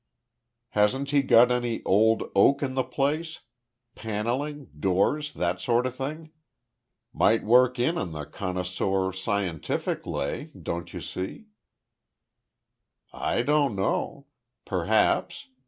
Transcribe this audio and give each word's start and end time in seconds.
"Hasn't 0.69 1.11
he 1.11 1.21
got 1.21 1.51
any 1.51 1.83
old 1.83 2.23
oak 2.35 2.63
in 2.63 2.73
the 2.73 2.83
place? 2.83 3.41
Panelling, 3.93 4.71
doors 4.79 5.31
that 5.33 5.61
sort 5.61 5.85
of 5.85 5.93
thing? 5.95 6.31
Might 7.13 7.43
work 7.43 7.77
in 7.77 7.99
on 7.99 8.11
the 8.11 8.25
connoisseur, 8.25 9.11
scientific 9.11 10.07
lay, 10.07 10.45
don't 10.59 10.91
you 10.91 11.01
see?" 11.01 11.49
"I 13.13 13.43
don't 13.43 13.75
know. 13.75 14.25
Perhaps. 14.65 15.49